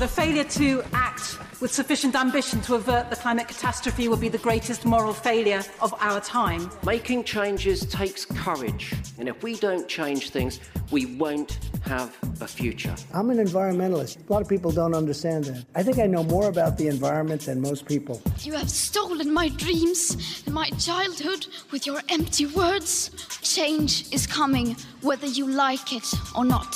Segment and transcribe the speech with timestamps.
[0.00, 4.38] The failure to act with sufficient ambition to avert the climate catastrophe will be the
[4.38, 6.70] greatest moral failure of our time.
[6.86, 10.58] Making changes takes courage, and if we don't change things,
[10.90, 12.94] we won't have a future.
[13.12, 14.26] I'm an environmentalist.
[14.26, 15.66] A lot of people don't understand that.
[15.74, 18.22] I think I know more about the environment than most people.
[18.38, 23.10] You have stolen my dreams and my childhood with your empty words.
[23.42, 26.74] Change is coming, whether you like it or not.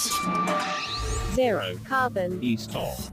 [1.34, 2.42] Zero carbon.
[2.42, 3.10] East off.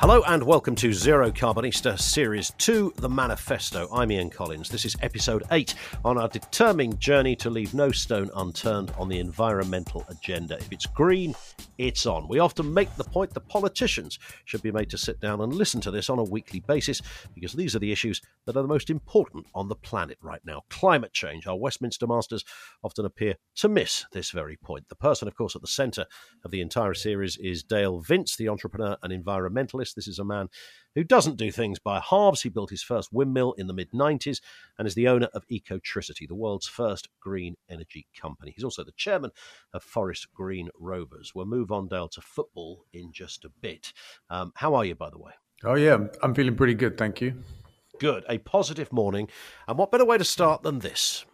[0.00, 3.86] Hello and welcome to Zero Carbonista Series 2, The Manifesto.
[3.92, 4.70] I'm Ian Collins.
[4.70, 5.74] This is episode 8
[6.06, 10.56] on our determined journey to leave no stone unturned on the environmental agenda.
[10.56, 11.34] If it's green,
[11.76, 12.28] it's on.
[12.28, 15.82] We often make the point that politicians should be made to sit down and listen
[15.82, 17.02] to this on a weekly basis
[17.34, 20.62] because these are the issues that are the most important on the planet right now.
[20.70, 21.46] Climate change.
[21.46, 22.42] Our Westminster masters
[22.82, 24.88] often appear to miss this very point.
[24.88, 26.06] The person, of course, at the centre
[26.42, 29.89] of the entire series is Dale Vince, the entrepreneur and environmentalist.
[29.94, 30.48] This is a man
[30.94, 32.42] who doesn't do things by halves.
[32.42, 34.40] He built his first windmill in the mid 90s
[34.78, 38.52] and is the owner of Ecotricity, the world's first green energy company.
[38.54, 39.30] He's also the chairman
[39.72, 41.32] of Forest Green Rovers.
[41.34, 43.92] We'll move on, Dale, to football in just a bit.
[44.28, 45.32] Um, how are you, by the way?
[45.64, 47.34] Oh, yeah, I'm feeling pretty good, thank you.
[48.00, 48.24] Good.
[48.30, 49.28] A positive morning.
[49.68, 51.26] And what better way to start than this?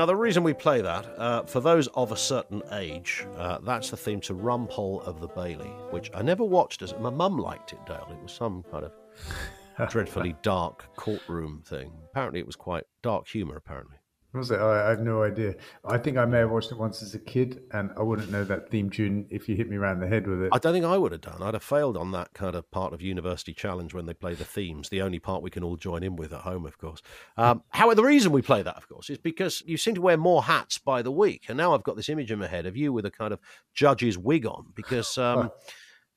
[0.00, 3.90] Now, the reason we play that, uh, for those of a certain age, uh, that's
[3.90, 7.74] the theme to Rumpole of the Bailey, which I never watched as my mum liked
[7.74, 8.08] it, Dale.
[8.10, 8.92] It was some kind of
[9.90, 11.92] dreadfully dark courtroom thing.
[12.12, 13.98] Apparently, it was quite dark humour, apparently.
[14.32, 14.60] Was it?
[14.60, 15.56] I, I have no idea.
[15.84, 18.44] I think I may have watched it once as a kid, and I wouldn't know
[18.44, 20.50] that theme tune if you hit me around the head with it.
[20.52, 21.42] I don't think I would have done.
[21.42, 24.44] I'd have failed on that kind of part of University Challenge when they play the
[24.44, 27.02] themes, the only part we can all join in with at home, of course.
[27.36, 30.16] Um, however, the reason we play that, of course, is because you seem to wear
[30.16, 31.46] more hats by the week.
[31.48, 33.40] And now I've got this image in my head of you with a kind of
[33.74, 35.50] judge's wig on because um,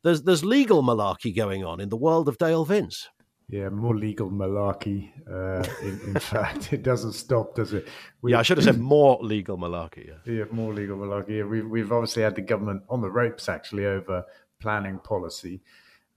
[0.03, 3.09] there's, there's legal malarkey going on in the world of Dale Vince.
[3.49, 5.11] Yeah, more legal malarkey.
[5.29, 7.87] Uh, in, in fact, it doesn't stop, does it?
[8.21, 10.07] We, yeah, I should have said more legal malarkey.
[10.07, 11.37] Yeah, yeah more legal malarkey.
[11.39, 14.25] Yeah, we've, we've obviously had the government on the ropes actually over
[14.59, 15.61] planning policy.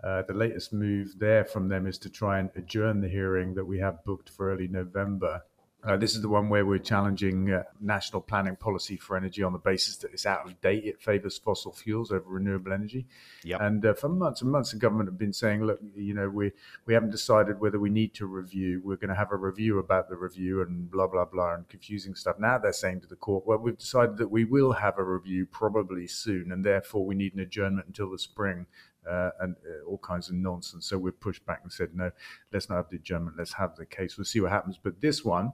[0.04, 3.64] Uh, the latest move there from them is to try and adjourn the hearing that
[3.64, 5.42] we have booked for early November.
[5.86, 9.52] Uh, this is the one where we're challenging uh, national planning policy for energy on
[9.52, 10.84] the basis that it's out of date.
[10.84, 13.06] It favors fossil fuels over renewable energy.
[13.44, 13.60] Yep.
[13.60, 16.50] And uh, for months and months, the government have been saying, look, you know, we,
[16.86, 18.80] we haven't decided whether we need to review.
[18.82, 22.16] We're going to have a review about the review and blah, blah, blah, and confusing
[22.16, 22.36] stuff.
[22.40, 25.46] Now they're saying to the court, well, we've decided that we will have a review
[25.46, 28.66] probably soon, and therefore we need an adjournment until the spring.
[29.08, 30.84] Uh, and uh, all kinds of nonsense.
[30.84, 32.10] So we've pushed back and said, no,
[32.52, 33.36] let's not have the adjournment.
[33.38, 34.18] Let's have the case.
[34.18, 34.80] We'll see what happens.
[34.82, 35.52] But this one,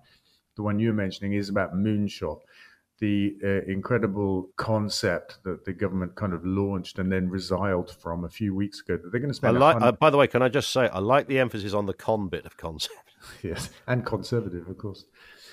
[0.56, 2.40] the one you're mentioning is about moonshot
[3.02, 8.28] the uh, incredible concept that the government kind of launched and then resiled from a
[8.28, 9.58] few weeks ago that they're going to spend.
[9.58, 11.94] Like, uh, by the way, can I just say I like the emphasis on the
[11.94, 13.12] con bit of concept.
[13.42, 15.04] yes, and conservative, of course.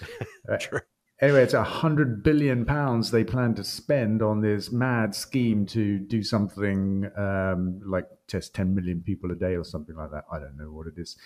[0.60, 0.78] True.
[0.78, 0.82] Uh,
[1.26, 5.98] anyway, it's a hundred billion pounds they plan to spend on this mad scheme to
[5.98, 10.26] do something um, like test 10 million people a day or something like that.
[10.32, 11.18] I don't know what it is.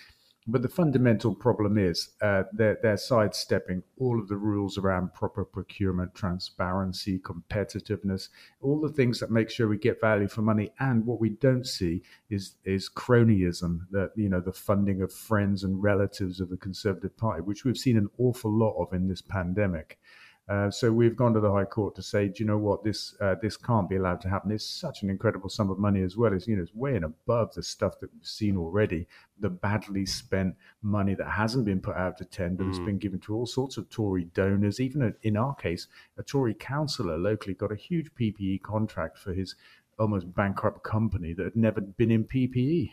[0.46, 5.42] But the fundamental problem is uh, they're, they're sidestepping all of the rules around proper
[5.42, 8.28] procurement, transparency, competitiveness,
[8.60, 10.70] all the things that make sure we get value for money.
[10.78, 15.64] And what we don't see is is cronyism, that you know the funding of friends
[15.64, 19.22] and relatives of the Conservative Party, which we've seen an awful lot of in this
[19.22, 19.98] pandemic.
[20.46, 23.14] Uh, so we've gone to the High Court to say, do you know what, this
[23.20, 24.50] uh, this can't be allowed to happen.
[24.50, 26.34] It's such an incredible sum of money as well.
[26.34, 29.06] It's you know it's way and above the stuff that we've seen already.
[29.40, 32.66] The badly spent money that hasn't been put out to tender, mm.
[32.66, 34.80] that's been given to all sorts of Tory donors.
[34.80, 35.86] Even in our case,
[36.18, 39.54] a Tory councillor locally got a huge PPE contract for his
[39.98, 42.90] almost bankrupt company that had never been in PPE.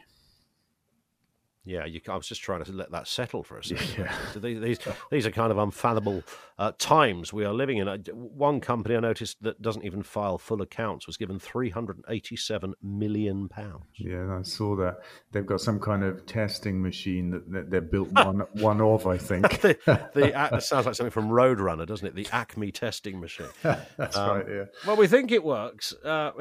[1.64, 3.88] Yeah, you, I was just trying to let that settle for a second.
[3.98, 4.16] Yeah.
[4.36, 4.80] these, these,
[5.12, 6.24] these are kind of unfathomable
[6.58, 7.88] uh, times we are living in.
[8.14, 12.06] One company I noticed that doesn't even file full accounts was given three hundred and
[12.10, 13.86] eighty-seven million pounds.
[13.96, 15.02] Yeah, I saw that.
[15.32, 19.06] They've got some kind of testing machine that, that they're built one one of.
[19.06, 19.78] I think the,
[20.14, 22.16] the it sounds like something from Roadrunner, doesn't it?
[22.16, 23.48] The Acme testing machine.
[23.62, 24.46] That's um, right.
[24.50, 24.64] Yeah.
[24.88, 25.94] Well, we think it works.
[26.04, 26.32] Uh,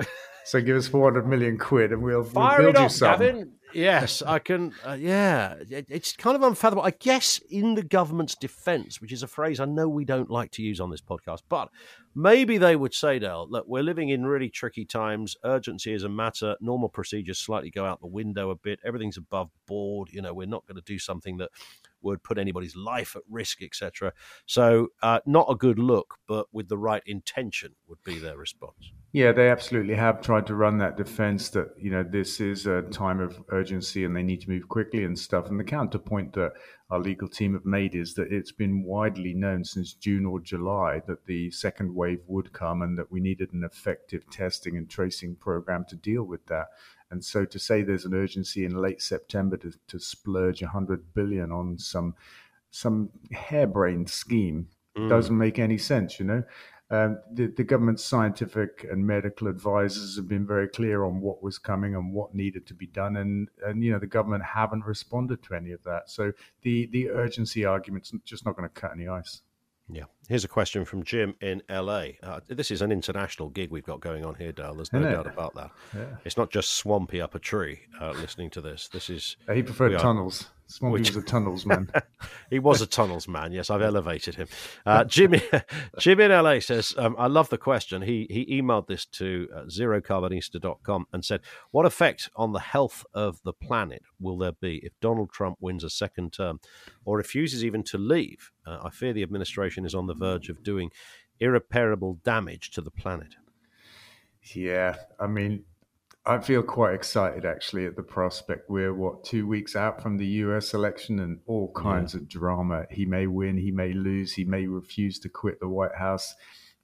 [0.44, 3.18] so give us four hundred million quid, and we'll, we'll build you up, some.
[3.18, 3.52] Gavin.
[3.72, 4.72] Yes, I can.
[4.84, 6.82] Uh, yeah, it, it's kind of unfathomable.
[6.82, 10.50] I guess in the government's defence, which is a phrase I know we don't like
[10.52, 11.68] to use on this podcast, but
[12.14, 15.36] maybe they would say, Dale, look, we're living in really tricky times.
[15.44, 16.56] Urgency is a matter.
[16.60, 18.80] Normal procedures slightly go out the window a bit.
[18.84, 20.08] Everything's above board.
[20.12, 21.50] You know, we're not going to do something that
[22.02, 24.12] would put anybody's life at risk, etc.
[24.46, 28.92] So, uh, not a good look, but with the right intention would be their response.
[29.12, 32.82] Yeah, they absolutely have tried to run that defense that, you know, this is a
[32.82, 35.48] time of urgency and they need to move quickly and stuff.
[35.48, 36.52] And the counterpoint that
[36.90, 41.00] our legal team have made is that it's been widely known since June or July
[41.06, 45.36] that the second wave would come and that we needed an effective testing and tracing
[45.36, 46.66] program to deal with that.
[47.10, 51.52] And so to say there's an urgency in late September to, to splurge 100 billion
[51.52, 52.14] on some
[52.72, 55.08] some harebrained scheme mm.
[55.08, 56.42] doesn't make any sense, you know.
[56.92, 61.56] Um, the, the government's scientific and medical advisors have been very clear on what was
[61.56, 65.42] coming and what needed to be done, and and you know the government haven't responded
[65.44, 66.10] to any of that.
[66.10, 66.32] So
[66.62, 69.42] the the urgency argument's just not going to cut any ice.
[69.88, 70.04] Yeah.
[70.30, 72.04] Here's a question from Jim in LA.
[72.22, 74.76] Uh, this is an international gig we've got going on here, Dale.
[74.76, 75.72] There's no doubt about that.
[75.92, 76.04] Yeah.
[76.24, 78.86] It's not just swampy up a tree uh, listening to this.
[78.86, 79.36] This is.
[79.52, 80.46] He preferred tunnels.
[80.70, 81.90] Swampy was a tunnels man.
[82.50, 83.50] he was a tunnels man.
[83.50, 84.46] Yes, I've elevated him.
[84.86, 85.42] Uh, Jimmy,
[85.98, 88.02] Jim in LA says, um, I love the question.
[88.02, 91.40] He he emailed this to uh, zerocarbonista.com and said,
[91.72, 95.82] What effect on the health of the planet will there be if Donald Trump wins
[95.82, 96.60] a second term
[97.04, 98.52] or refuses even to leave?
[98.64, 100.90] Uh, I fear the administration is on the verge of doing
[101.40, 103.34] irreparable damage to the planet.
[104.54, 105.64] Yeah, I mean,
[106.24, 108.70] I feel quite excited actually at the prospect.
[108.70, 110.74] We're what two weeks out from the U.S.
[110.74, 112.20] election, and all kinds yeah.
[112.20, 112.84] of drama.
[112.90, 116.34] He may win, he may lose, he may refuse to quit the White House.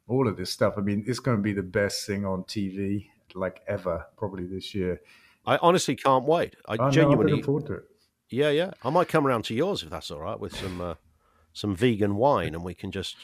[0.09, 0.75] All of this stuff.
[0.77, 4.75] I mean, it's going to be the best thing on TV like ever, probably this
[4.75, 5.01] year.
[5.45, 6.57] I honestly can't wait.
[6.69, 7.85] I oh, genuinely no, forward to it.
[8.31, 8.71] Yeah, yeah.
[8.83, 10.95] I might come around to yours if that's all right with some uh,
[11.57, 13.17] some vegan wine, and we can just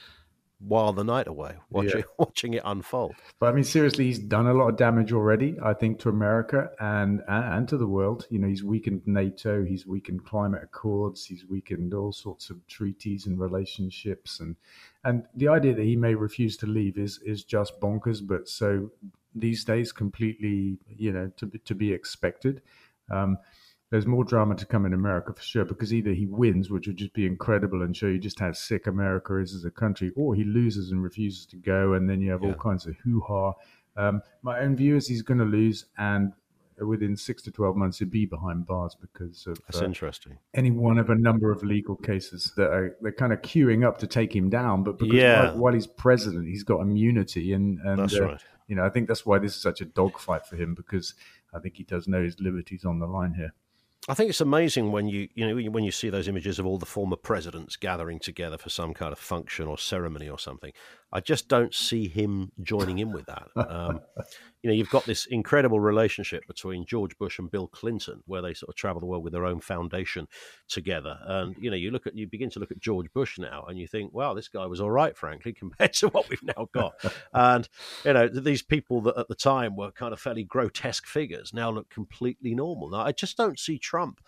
[0.58, 2.04] while the night away, watching yeah.
[2.18, 3.14] watching it unfold.
[3.38, 5.56] But I mean, seriously, he's done a lot of damage already.
[5.62, 8.26] I think to America and and to the world.
[8.30, 9.64] You know, he's weakened NATO.
[9.64, 11.26] He's weakened climate accords.
[11.26, 14.40] He's weakened all sorts of treaties and relationships.
[14.40, 14.56] And
[15.04, 18.26] and the idea that he may refuse to leave is is just bonkers.
[18.26, 18.90] But so
[19.34, 22.62] these days, completely, you know, to to be expected.
[23.10, 23.36] Um,
[23.92, 26.96] there's more drama to come in America for sure because either he wins, which would
[26.96, 30.34] just be incredible and show you just how sick America is as a country, or
[30.34, 32.48] he loses and refuses to go, and then you have yeah.
[32.48, 33.52] all kinds of hoo ha.
[33.98, 36.32] Um, my own view is he's going to lose, and
[36.78, 40.38] within six to 12 months, he'd be behind bars because of That's uh, interesting.
[40.54, 43.98] any one of a number of legal cases that are they're kind of queuing up
[43.98, 44.84] to take him down.
[44.84, 45.44] But because yeah.
[45.50, 47.52] while, while, he's president, he's got immunity.
[47.52, 48.40] And, and that's uh, right.
[48.68, 51.12] You know, I think that's why this is such a dogfight for him because
[51.52, 53.52] I think he does know his liberty's on the line here.
[54.08, 56.78] I think it's amazing when you you know when you see those images of all
[56.78, 60.72] the former presidents gathering together for some kind of function or ceremony or something.
[61.12, 63.48] I just don't see him joining in with that.
[63.54, 64.00] Um,
[64.62, 68.54] you know, you've got this incredible relationship between George Bush and Bill Clinton, where they
[68.54, 70.28] sort of travel the world with their own foundation
[70.68, 71.18] together.
[71.22, 73.78] And you know, you look at you begin to look at George Bush now, and
[73.78, 76.94] you think, wow, this guy was all right, frankly, compared to what we've now got.
[77.32, 77.68] and
[78.04, 81.70] you know, these people that at the time were kind of fairly grotesque figures now
[81.70, 82.90] look completely normal.
[82.90, 84.20] Now, I just don't see Trump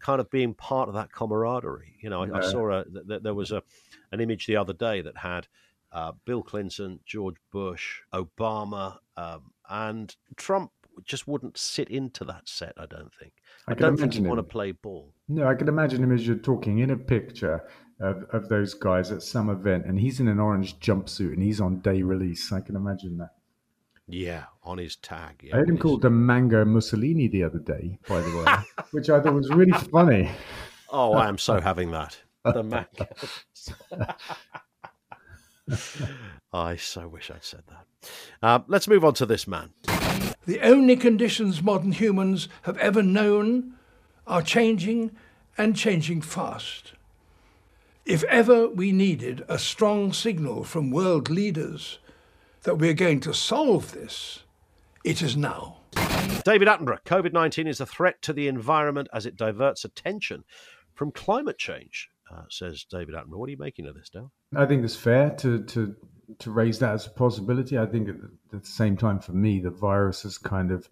[0.00, 1.96] kind of being part of that camaraderie.
[2.00, 2.84] You know, I, I saw a,
[3.20, 3.62] there was a
[4.10, 5.46] an image the other day that had
[5.92, 10.70] uh, Bill Clinton, George Bush, Obama, um, and Trump
[11.04, 12.72] just wouldn't sit into that set.
[12.76, 13.32] I don't think.
[13.66, 15.12] I, I don't think he want to play ball.
[15.28, 17.64] No, I can imagine him as you're talking in a picture
[18.00, 21.60] of, of those guys at some event, and he's in an orange jumpsuit and he's
[21.60, 22.52] on day release.
[22.52, 23.30] I can imagine that.
[24.06, 25.42] Yeah, on his tag.
[25.42, 29.10] Yeah, I heard him called the Mango Mussolini the other day, by the way, which
[29.10, 30.30] I thought was really funny.
[30.90, 32.16] Oh, I am so having that.
[32.44, 33.06] The Mango.
[36.52, 38.10] I so wish I'd said that.
[38.42, 39.70] Uh, let's move on to this man.
[40.46, 43.74] The only conditions modern humans have ever known
[44.26, 45.10] are changing
[45.58, 46.92] and changing fast.
[48.06, 51.98] If ever we needed a strong signal from world leaders
[52.62, 54.44] that we're going to solve this,
[55.04, 55.80] it is now.
[56.44, 60.44] David Attenborough, COVID 19 is a threat to the environment as it diverts attention
[60.94, 63.38] from climate change uh, says David Attenborough.
[63.38, 64.32] What are you making of this, Dale?
[64.56, 65.96] I think it's fair to to
[66.38, 67.78] to raise that as a possibility.
[67.78, 68.16] I think at
[68.50, 70.88] the same time, for me, the virus has kind of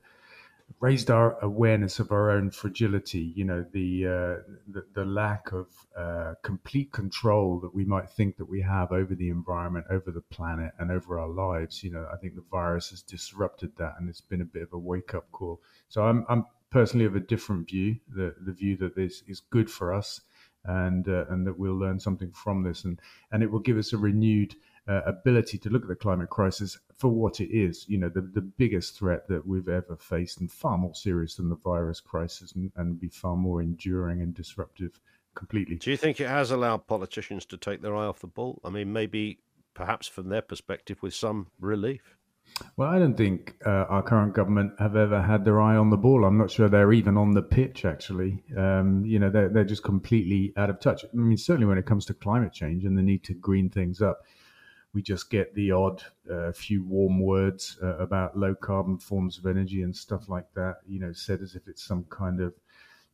[0.80, 3.32] raised our awareness of our own fragility.
[3.34, 8.36] You know, the uh, the, the, lack of uh, complete control that we might think
[8.36, 11.84] that we have over the environment, over the planet, and over our lives.
[11.84, 14.72] You know, I think the virus has disrupted that, and it's been a bit of
[14.72, 15.60] a wake up call.
[15.88, 17.96] So I'm I'm personally of a different view.
[18.08, 20.20] The the view that this is good for us
[20.66, 23.00] and uh, and that we'll learn something from this, and
[23.32, 24.54] and it will give us a renewed
[24.88, 28.20] uh, ability to look at the climate crisis for what it is, you know, the,
[28.20, 32.52] the biggest threat that we've ever faced and far more serious than the virus crisis
[32.52, 35.00] and, and be far more enduring and disruptive
[35.34, 35.76] completely.
[35.76, 38.60] Do you think it has allowed politicians to take their eye off the ball?
[38.64, 39.40] I mean, maybe
[39.74, 42.16] perhaps from their perspective with some relief.
[42.76, 45.96] Well, I don't think uh, our current government have ever had their eye on the
[45.96, 46.24] ball.
[46.24, 48.42] I'm not sure they're even on the pitch, actually.
[48.56, 51.04] Um, you know, they're, they're just completely out of touch.
[51.04, 54.00] I mean, certainly when it comes to climate change and the need to green things
[54.00, 54.22] up,
[54.94, 59.44] we just get the odd uh, few warm words uh, about low carbon forms of
[59.44, 62.54] energy and stuff like that, you know, said as if it's some kind of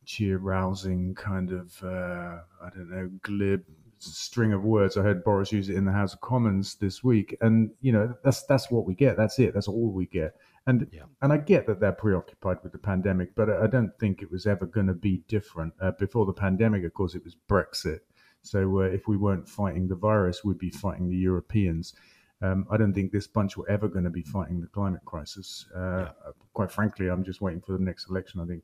[0.05, 3.63] cheer rousing kind of, uh, I don't know, glib
[4.11, 4.97] string of words.
[4.97, 8.13] I heard Boris use it in the House of Commons this week, and you know
[8.23, 9.17] that's that's what we get.
[9.17, 9.53] That's it.
[9.53, 10.35] That's all we get.
[10.65, 11.03] And yeah.
[11.21, 14.45] and I get that they're preoccupied with the pandemic, but I don't think it was
[14.45, 15.73] ever going to be different.
[15.81, 17.99] Uh, before the pandemic, of course, it was Brexit.
[18.41, 21.93] So uh, if we weren't fighting the virus, we'd be fighting the Europeans.
[22.41, 25.65] Um, I don't think this bunch were ever going to be fighting the climate crisis.
[25.75, 26.11] Uh, yeah.
[26.53, 28.41] Quite frankly, I'm just waiting for the next election.
[28.41, 28.63] I think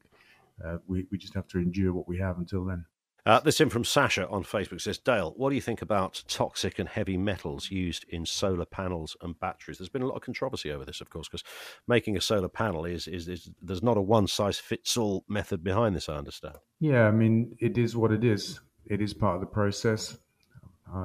[0.64, 2.86] uh, we we just have to endure what we have until then.
[3.30, 6.80] Uh, this in from Sasha on Facebook says, Dale, what do you think about toxic
[6.80, 9.78] and heavy metals used in solar panels and batteries?
[9.78, 11.44] There's been a lot of controversy over this, of course, because
[11.88, 15.64] making a solar panel is, is, is there's not a one size fits all method
[15.64, 16.56] behind this, I understand.
[16.80, 18.62] Yeah, I mean, it is what it is.
[18.88, 20.18] It is part of the process.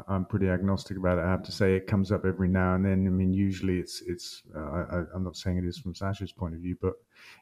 [0.08, 1.22] I'm pretty agnostic about it.
[1.22, 3.06] I have to say it comes up every now and then.
[3.06, 4.42] I mean, usually it's it's.
[4.54, 6.94] Uh, I, am not saying it is from Sasha's point of view, but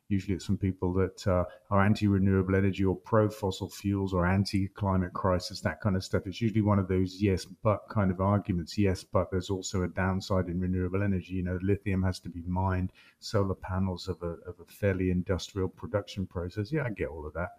[0.08, 5.60] usually it's from people that uh, are anti-renewable energy or pro-fossil fuels or anti-climate crisis,
[5.60, 6.26] that kind of stuff.
[6.26, 8.76] It's usually one of those yes but kind of arguments.
[8.76, 11.34] Yes, but there's also a downside in renewable energy.
[11.34, 12.92] You know, lithium has to be mined.
[13.20, 16.72] Solar panels of a of a fairly industrial production process.
[16.72, 17.50] Yeah, I get all of that.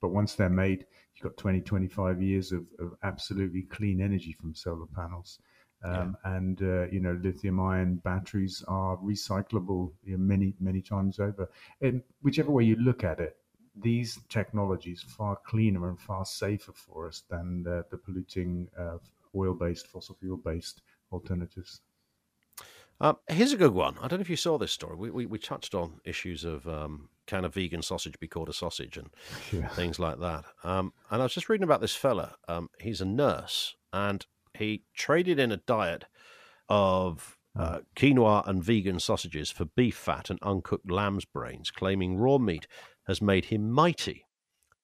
[0.00, 4.54] But once they're made, you've got 20, 25 years of, of absolutely clean energy from
[4.54, 5.38] solar panels.
[5.82, 6.36] Um, yeah.
[6.36, 11.48] And uh, you know, lithium-ion batteries are recyclable you know, many, many times over.
[11.80, 13.36] And whichever way you look at it,
[13.76, 18.98] these technologies are far cleaner and far safer for us than the, the polluting uh,
[19.34, 21.80] oil-based, fossil fuel-based alternatives.
[23.00, 23.96] Um, here's a good one.
[23.98, 24.94] I don't know if you saw this story.
[24.96, 28.52] We we, we touched on issues of um, can a vegan sausage be called a
[28.52, 29.08] sausage and
[29.52, 29.68] yeah.
[29.68, 30.44] things like that.
[30.64, 32.34] Um, and I was just reading about this fella.
[32.48, 36.04] Um, he's a nurse and he traded in a diet
[36.68, 37.82] of uh, hmm.
[37.96, 42.66] quinoa and vegan sausages for beef fat and uncooked lamb's brains, claiming raw meat
[43.06, 44.26] has made him mighty.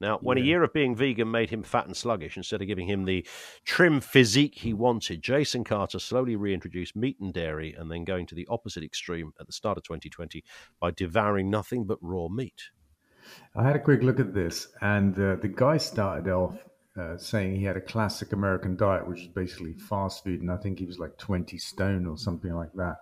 [0.00, 0.44] Now, when yeah.
[0.44, 3.26] a year of being vegan made him fat and sluggish, instead of giving him the
[3.64, 8.34] trim physique he wanted, Jason Carter slowly reintroduced meat and dairy and then going to
[8.34, 10.44] the opposite extreme at the start of 2020
[10.80, 12.70] by devouring nothing but raw meat.
[13.54, 16.62] I had a quick look at this, and uh, the guy started off
[16.96, 20.56] uh, saying he had a classic American diet, which is basically fast food, and I
[20.56, 22.96] think he was like 20 stone or something like that.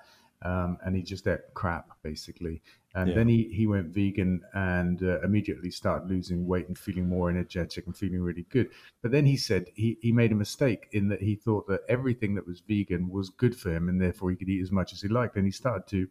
[0.45, 2.63] Um, and he just ate crap basically.
[2.95, 3.15] And yeah.
[3.17, 7.87] then he, he went vegan and uh, immediately started losing weight and feeling more energetic
[7.87, 8.69] and feeling really good.
[9.03, 12.35] But then he said he, he made a mistake in that he thought that everything
[12.37, 15.01] that was vegan was good for him and therefore he could eat as much as
[15.01, 15.37] he liked.
[15.37, 16.09] And he started to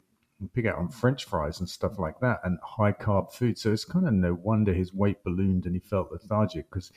[0.54, 3.58] pick out on French fries and stuff like that and high carb food.
[3.58, 6.92] So it's kind of no wonder his weight ballooned and he felt lethargic because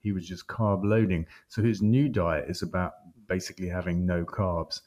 [0.00, 1.26] he was just carb loading.
[1.48, 2.94] So his new diet is about
[3.28, 4.80] basically having no carbs.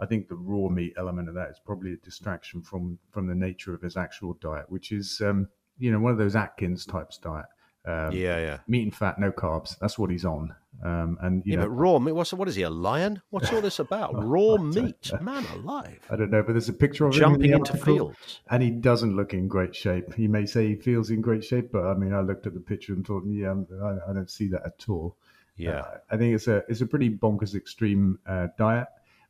[0.00, 3.34] I think the raw meat element of that is probably a distraction from from the
[3.34, 7.18] nature of his actual diet, which is um, you know one of those Atkins types
[7.18, 7.46] diet.
[7.84, 8.58] Um, yeah, yeah.
[8.66, 9.78] Meat and fat, no carbs.
[9.78, 10.54] That's what he's on.
[10.84, 12.12] Um, and you yeah, know, but raw meat.
[12.12, 12.62] What's what is he?
[12.62, 13.22] A lion?
[13.30, 14.12] What's all this about?
[14.24, 15.98] raw meat, man alive.
[16.10, 18.70] I don't know, but there's a picture of him jumping him into fields, and he
[18.70, 20.14] doesn't look in great shape.
[20.14, 22.60] He may say he feels in great shape, but I mean, I looked at the
[22.60, 25.16] picture and thought, yeah, I, I don't see that at all.
[25.56, 28.86] Yeah, uh, I think it's a it's a pretty bonkers extreme uh, diet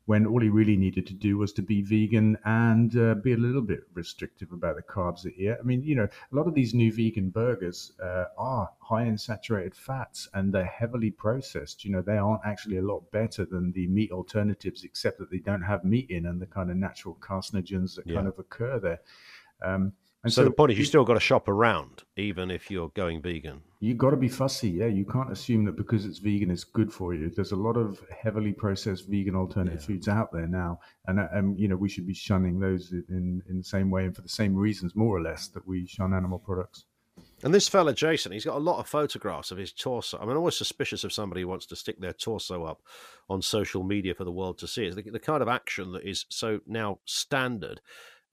[0.09, 3.37] when all he really needed to do was to be vegan and uh, be a
[3.37, 5.57] little bit restrictive about the carbs that he ate.
[5.59, 9.19] I mean, you know, a lot of these new vegan burgers uh, are high in
[9.19, 11.85] saturated fats and they're heavily processed.
[11.85, 15.37] You know, they aren't actually a lot better than the meat alternatives, except that they
[15.37, 18.15] don't have meat in and the kind of natural carcinogens that yeah.
[18.15, 19.01] kind of occur there.
[19.61, 22.69] Um, and so, so, the point is, you still got to shop around, even if
[22.69, 23.61] you're going vegan.
[23.79, 24.87] You got to be fussy, yeah.
[24.87, 27.31] You can't assume that because it's vegan, it's good for you.
[27.33, 29.87] There's a lot of heavily processed vegan alternative yeah.
[29.87, 33.57] foods out there now, and um, you know we should be shunning those in in
[33.57, 36.39] the same way and for the same reasons, more or less, that we shun animal
[36.39, 36.83] products.
[37.41, 40.17] And this fella, Jason, he's got a lot of photographs of his torso.
[40.17, 42.81] I mean, I'm always suspicious of somebody who wants to stick their torso up
[43.29, 44.85] on social media for the world to see.
[44.85, 47.79] It's the, the kind of action that is so now standard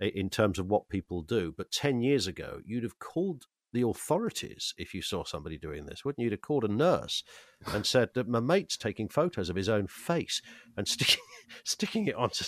[0.00, 1.55] in terms of what people do.
[1.57, 6.05] But 10 years ago, you'd have called the authorities if you saw somebody doing this,
[6.05, 6.25] wouldn't you?
[6.25, 7.23] You'd have called a nurse
[7.67, 10.41] and said that my mate's taking photos of his own face
[10.76, 11.23] and sticking
[11.65, 12.45] sticking it onto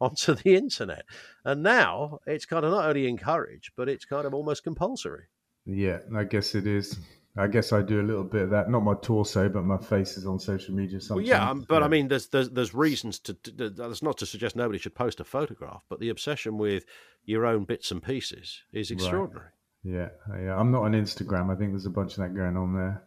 [0.00, 1.04] onto the internet.
[1.44, 5.24] And now it's kind of not only encouraged, but it's kind of almost compulsory.
[5.66, 6.98] Yeah, I guess it is.
[7.36, 8.70] I guess I do a little bit of that.
[8.70, 11.00] Not my torso, but my face is on social media.
[11.00, 11.28] Sometimes.
[11.28, 11.84] Well, yeah, um, but yeah.
[11.84, 13.70] I mean, there's there's there's reasons to, to.
[13.70, 16.84] That's not to suggest nobody should post a photograph, but the obsession with
[17.24, 19.46] your own bits and pieces is extraordinary.
[19.84, 19.94] Right.
[19.94, 20.08] Yeah,
[20.40, 20.56] yeah.
[20.56, 21.52] I'm not on Instagram.
[21.52, 23.02] I think there's a bunch of that going on there.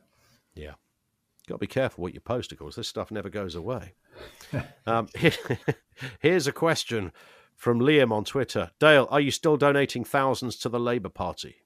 [0.56, 0.74] Yeah,
[1.48, 2.76] got to be careful what you post, of course.
[2.76, 3.94] This stuff never goes away.
[4.86, 5.08] um,
[6.20, 7.14] here's a question
[7.56, 8.72] from Liam on Twitter.
[8.78, 11.58] Dale, are you still donating thousands to the Labour Party?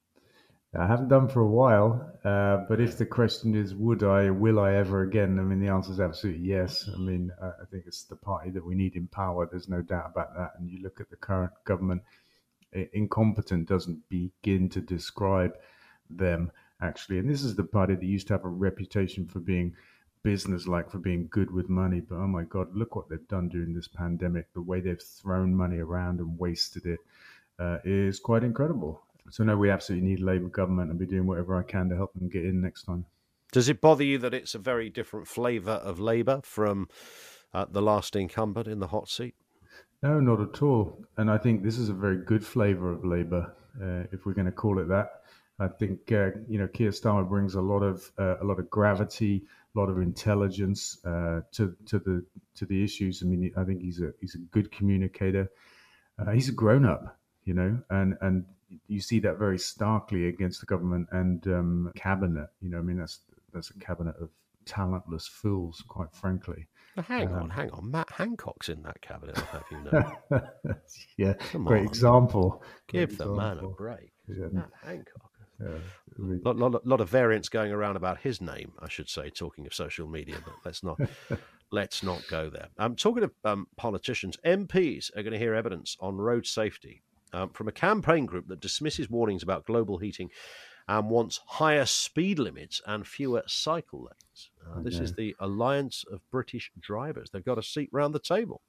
[0.73, 4.57] I haven't done for a while, uh, but if the question is, would I, will
[4.57, 5.37] I ever again?
[5.37, 6.89] I mean, the answer is absolutely yes.
[6.93, 9.45] I mean, I think it's the party that we need in power.
[9.45, 10.51] There's no doubt about that.
[10.57, 12.03] And you look at the current government,
[12.93, 15.57] incompetent doesn't begin to describe
[16.09, 16.51] them
[16.81, 17.19] actually.
[17.19, 19.75] And this is the party that used to have a reputation for being
[20.23, 21.99] business-like, for being good with money.
[21.99, 24.53] But oh my God, look what they've done during this pandemic.
[24.53, 26.99] The way they've thrown money around and wasted it
[27.59, 29.03] uh, is quite incredible.
[29.29, 32.13] So no, we absolutely need Labour government and be doing whatever I can to help
[32.13, 33.05] them get in next time.
[33.51, 36.87] Does it bother you that it's a very different flavour of Labour from
[37.53, 39.35] uh, the last incumbent in the hot seat?
[40.01, 41.05] No, not at all.
[41.17, 44.45] And I think this is a very good flavour of Labour, uh, if we're going
[44.45, 45.21] to call it that.
[45.61, 48.69] I think uh, you know Keir Starmer brings a lot of uh, a lot of
[48.71, 49.43] gravity,
[49.75, 52.25] a lot of intelligence uh, to to the
[52.55, 53.21] to the issues.
[53.21, 55.51] I mean, I think he's a he's a good communicator.
[56.17, 58.45] Uh, he's a grown up, you know, and and
[58.87, 62.47] you see that very starkly against the government and um, cabinet.
[62.61, 63.19] You know, I mean, that's
[63.53, 64.29] that's a cabinet of
[64.65, 66.67] talentless fools, quite frankly.
[67.05, 67.89] hang um, on, hang on.
[67.89, 70.77] Matt Hancock's in that cabinet, I'll have you know.
[71.17, 71.87] yeah, Come great on.
[71.87, 72.63] example.
[72.87, 73.35] Give great the example.
[73.35, 74.11] man a break.
[74.27, 74.47] Yeah.
[74.51, 75.31] Matt Hancock.
[75.59, 75.77] Yeah,
[76.17, 79.29] a lot, lot, lot of variants going around about his name, I should say.
[79.29, 80.99] Talking of social media, but let's not
[81.71, 82.69] let's not go there.
[82.79, 84.37] I'm um, talking of um, politicians.
[84.43, 88.59] MPs are going to hear evidence on road safety um, from a campaign group that
[88.59, 90.29] dismisses warnings about global heating
[90.87, 94.49] and wants higher speed limits and fewer cycle lanes.
[94.65, 97.29] Uh, this is the Alliance of British Drivers.
[97.31, 98.61] They've got a seat round the table.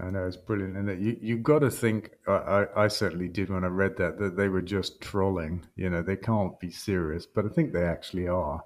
[0.00, 2.10] I know it's brilliant, and you you got to think.
[2.28, 5.66] I, I certainly did when I read that that they were just trolling.
[5.74, 8.62] You know, they can't be serious, but I think they actually are.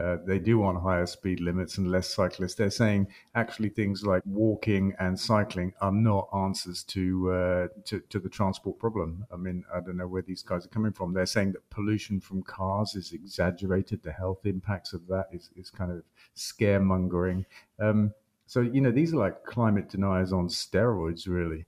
[0.00, 2.54] Uh, they do want higher speed limits and less cyclists.
[2.54, 8.18] They're saying actually things like walking and cycling are not answers to, uh, to, to
[8.18, 9.26] the transport problem.
[9.30, 11.12] I mean, I don't know where these guys are coming from.
[11.12, 14.02] They're saying that pollution from cars is exaggerated.
[14.02, 16.02] The health impacts of that is, is kind of
[16.34, 17.44] scaremongering.
[17.78, 18.14] Um,
[18.46, 21.66] so you know, these are like climate deniers on steroids, really.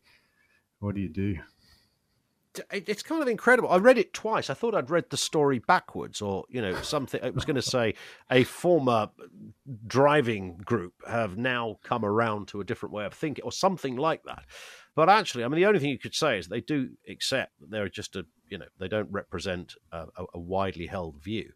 [0.80, 1.38] What do you do?
[2.70, 3.70] It's kind of incredible.
[3.70, 4.50] I read it twice.
[4.50, 7.22] I thought I'd read the story backwards, or you know, something.
[7.22, 7.94] It was going to say
[8.30, 9.10] a former
[9.86, 14.22] driving group have now come around to a different way of thinking, or something like
[14.24, 14.44] that.
[14.94, 17.70] But actually, I mean, the only thing you could say is they do accept that
[17.70, 21.52] they're just a, you know, they don't represent a, a widely held view.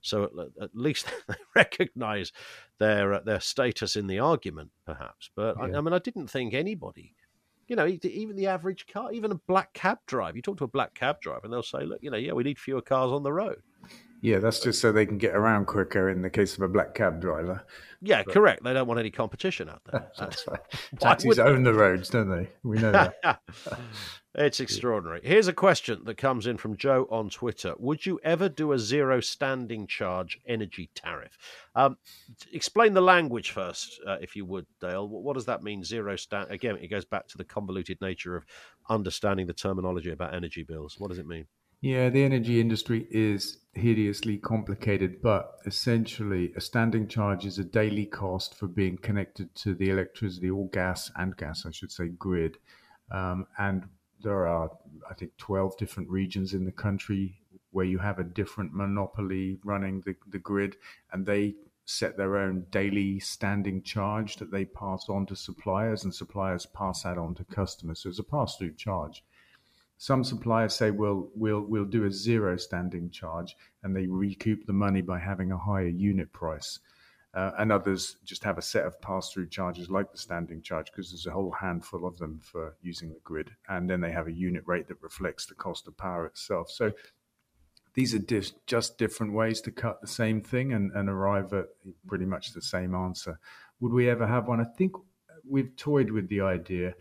[0.00, 2.32] So at, at least they recognise
[2.78, 5.30] their uh, their status in the argument, perhaps.
[5.34, 5.76] But yeah.
[5.76, 7.14] I, I mean, I didn't think anybody
[7.68, 10.36] you know, even the average car, even a black cab driver.
[10.36, 12.42] You talk to a black cab driver, and they'll say, "Look, you know, yeah, we
[12.42, 13.62] need fewer cars on the road."
[14.22, 16.94] Yeah, that's just so they can get around quicker in the case of a black
[16.94, 17.64] cab driver.
[18.00, 18.62] Yeah, but, correct.
[18.62, 20.12] They don't want any competition out there.
[20.18, 20.60] that's right.
[21.00, 22.48] Taxis own the roads, don't they?
[22.62, 23.40] We know that.
[24.36, 25.22] it's extraordinary.
[25.24, 27.74] Here's a question that comes in from Joe on Twitter.
[27.78, 31.36] Would you ever do a zero standing charge energy tariff?
[31.74, 31.96] Um,
[32.52, 35.08] explain the language first, uh, if you would, Dale.
[35.08, 36.48] What does that mean, zero stand?
[36.48, 38.46] Again, it goes back to the convoluted nature of
[38.88, 40.94] understanding the terminology about energy bills.
[41.00, 41.46] What does it mean?
[41.82, 48.06] Yeah, the energy industry is hideously complicated, but essentially, a standing charge is a daily
[48.06, 52.58] cost for being connected to the electricity or gas and gas, I should say, grid.
[53.10, 53.88] Um, and
[54.22, 54.70] there are,
[55.10, 57.40] I think, 12 different regions in the country
[57.72, 60.76] where you have a different monopoly running the, the grid,
[61.12, 66.14] and they set their own daily standing charge that they pass on to suppliers, and
[66.14, 67.98] suppliers pass that on to customers.
[67.98, 69.24] So it's a pass through charge.
[70.02, 74.72] Some suppliers say, well, we'll, we'll do a zero standing charge and they recoup the
[74.72, 76.80] money by having a higher unit price.
[77.32, 80.90] Uh, and others just have a set of pass through charges like the standing charge
[80.90, 83.52] because there's a whole handful of them for using the grid.
[83.68, 86.68] And then they have a unit rate that reflects the cost of power itself.
[86.68, 86.90] So
[87.94, 91.66] these are dis- just different ways to cut the same thing and, and arrive at
[92.08, 93.38] pretty much the same answer.
[93.78, 94.60] Would we ever have one?
[94.60, 94.96] I think
[95.48, 96.94] we've toyed with the idea.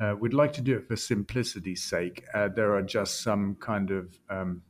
[0.00, 2.24] Uh, we'd like to do it for simplicity's sake.
[2.32, 4.62] Uh, there are just some kind of um,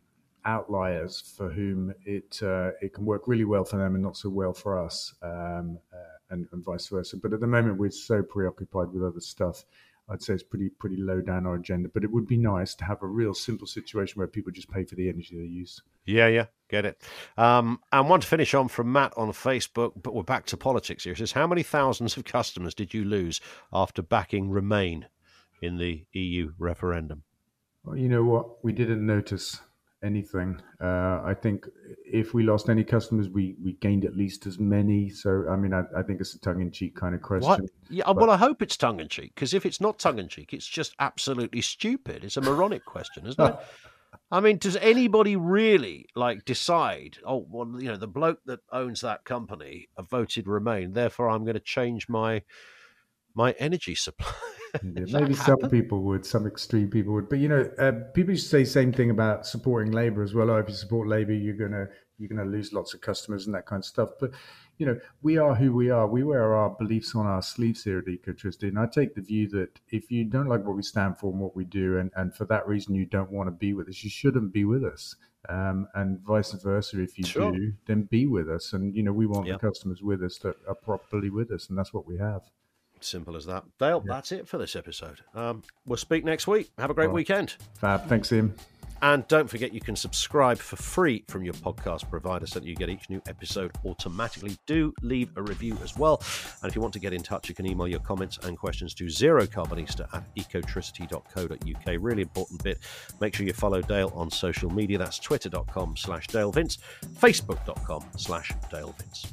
[0.44, 4.28] outliers for whom it uh, it can work really well for them and not so
[4.28, 7.16] well for us, um, uh, and, and, vice versa.
[7.16, 9.64] But at the moment, we're so preoccupied with other stuff.
[10.08, 11.88] I'd say it's pretty pretty low down our agenda.
[11.88, 14.84] But it would be nice to have a real simple situation where people just pay
[14.84, 15.80] for the energy they use.
[16.04, 17.00] Yeah, yeah, get it.
[17.36, 21.04] Um, and one to finish on from Matt on Facebook, but we're back to politics
[21.04, 21.14] here.
[21.14, 23.40] He says, How many thousands of customers did you lose
[23.72, 25.06] after backing Remain
[25.60, 27.22] in the EU referendum?
[27.84, 28.64] Well, you know what?
[28.64, 29.60] We didn't notice
[30.02, 30.60] anything.
[30.82, 31.66] Uh, I think
[32.04, 35.10] if we lost any customers, we, we gained at least as many.
[35.10, 37.50] So, I mean, I, I think it's a tongue in cheek kind of question.
[37.50, 37.60] What?
[37.88, 38.16] Yeah, but...
[38.16, 40.66] well, I hope it's tongue in cheek because if it's not tongue in cheek, it's
[40.66, 42.24] just absolutely stupid.
[42.24, 43.56] It's a moronic question, isn't it?
[44.32, 47.18] I mean, does anybody really like decide?
[47.24, 51.54] Oh, well, you know, the bloke that owns that company voted Remain, therefore I'm going
[51.54, 52.42] to change my
[53.34, 54.32] my energy supply.
[54.82, 58.44] yeah, maybe some people would, some extreme people would, but you know, uh, people used
[58.44, 60.50] to say the same thing about supporting Labour as well.
[60.50, 61.88] Oh, if you support Labour, you're gonna
[62.18, 64.10] you're gonna lose lots of customers and that kind of stuff.
[64.20, 64.30] But
[64.80, 66.06] you know, we are who we are.
[66.06, 68.68] We wear our beliefs on our sleeves here at Ecotricity.
[68.68, 71.38] And I take the view that if you don't like what we stand for and
[71.38, 74.02] what we do, and, and for that reason you don't want to be with us,
[74.02, 75.16] you shouldn't be with us.
[75.50, 77.52] Um, and vice versa, if you sure.
[77.52, 78.72] do, then be with us.
[78.72, 79.60] And, you know, we want yep.
[79.60, 81.68] the customers with us that are properly with us.
[81.68, 82.42] And that's what we have.
[83.00, 83.64] Simple as that.
[83.78, 85.20] Dale, that's it for this episode.
[85.34, 86.70] Um, we'll speak next week.
[86.78, 87.56] Have a great weekend.
[87.74, 88.06] Fab.
[88.06, 88.54] Thanks, Ian.
[89.02, 92.76] And don't forget, you can subscribe for free from your podcast provider so that you
[92.76, 94.58] get each new episode automatically.
[94.66, 96.22] Do leave a review as well.
[96.62, 98.92] And if you want to get in touch, you can email your comments and questions
[98.94, 102.02] to zerocarbonista at ecotricity.co.uk.
[102.02, 102.78] Really important bit.
[103.20, 104.98] Make sure you follow Dale on social media.
[104.98, 106.78] That's twitter.com slash Dale Vince,
[107.18, 109.32] facebook.com slash Dale Vince.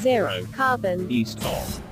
[0.00, 0.46] Zero.
[0.52, 1.10] Carbon.
[1.10, 1.82] East of